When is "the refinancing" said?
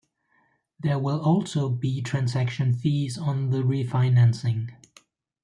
3.51-4.71